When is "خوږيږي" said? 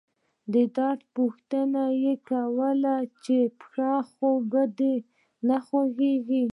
5.65-6.43